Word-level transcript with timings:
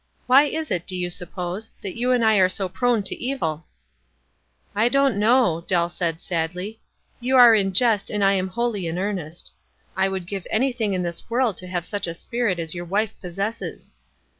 Why 0.25 0.45
is 0.45 0.71
it, 0.71 0.87
do 0.87 0.95
you 0.95 1.11
suppose, 1.11 1.69
that 1.83 1.93
von 1.95 2.11
and 2.15 2.25
I 2.25 2.39
arc 2.39 2.49
so 2.49 2.67
prone 2.67 3.03
to 3.03 3.23
evil?" 3.23 3.65
"I 4.75 4.89
don't 4.89 5.19
know," 5.19 5.63
Dell 5.67 5.89
said, 5.89 6.21
sadly. 6.21 6.81
"You 7.19 7.37
are 7.37 7.53
in 7.53 7.71
jest 7.71 8.09
and 8.09 8.23
I 8.23 8.33
am 8.33 8.47
wholly 8.47 8.87
in 8.87 8.97
earliest. 8.97 9.51
I 9.95 10.09
would 10.09 10.25
give 10.25 10.47
anything 10.49 10.95
in 10.95 11.03
this 11.03 11.29
world 11.29 11.55
to 11.57 11.67
have 11.67 11.85
such 11.85 12.07
a 12.07 12.15
spirit 12.15 12.57
as 12.57 12.73
your 12.73 12.85
wife 12.85 13.13
possesses." 13.21 13.93